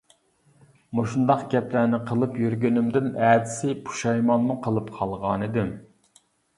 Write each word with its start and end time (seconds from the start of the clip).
مۇشۇنداق 0.99 1.43
گەپلەرنى 1.51 1.99
قىلىپ 2.09 2.41
يۈرگىنىمدىن 2.45 3.13
ئەتىسى 3.29 3.79
پۇشايمانمۇ 3.87 4.61
قىلىپ 4.69 4.93
قالغانىدىم. 5.01 5.75